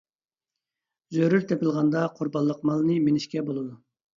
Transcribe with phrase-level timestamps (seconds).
[1.17, 3.79] زۆرۈر تېپىلغاندا قۇربانلىق مالنى مىنىشكە بولىدۇ.